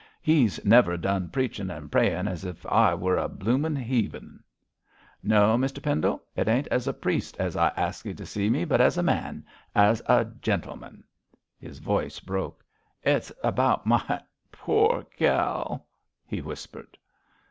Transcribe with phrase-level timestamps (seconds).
[0.23, 4.43] He's never done preachin' and prayin' as if I were a bloomin' 'eathen.
[5.21, 8.65] No, Mr Pendle, it ain't as a priest as I asked y' t' see me,
[8.65, 9.45] but as a man
[9.75, 11.03] as a gentleman!'
[11.59, 12.65] His voice broke.
[13.03, 15.85] 'It's about my poor gal,'
[16.25, 16.97] he whispered.